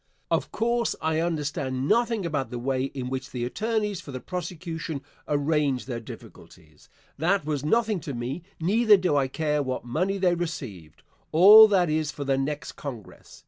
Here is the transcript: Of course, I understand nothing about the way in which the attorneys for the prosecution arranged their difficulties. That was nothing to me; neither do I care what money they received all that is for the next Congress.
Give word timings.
Of 0.31 0.51
course, 0.51 0.95
I 0.99 1.19
understand 1.19 1.87
nothing 1.87 2.25
about 2.25 2.49
the 2.49 2.57
way 2.57 2.85
in 2.85 3.07
which 3.07 3.29
the 3.29 3.45
attorneys 3.45 4.01
for 4.01 4.11
the 4.11 4.19
prosecution 4.19 5.03
arranged 5.27 5.85
their 5.87 5.99
difficulties. 5.99 6.89
That 7.19 7.45
was 7.45 7.63
nothing 7.63 7.99
to 7.99 8.15
me; 8.15 8.41
neither 8.59 8.97
do 8.97 9.15
I 9.15 9.27
care 9.27 9.61
what 9.61 9.85
money 9.85 10.17
they 10.17 10.33
received 10.33 11.03
all 11.31 11.67
that 11.67 11.87
is 11.87 12.09
for 12.09 12.23
the 12.23 12.35
next 12.39 12.71
Congress. 12.71 13.39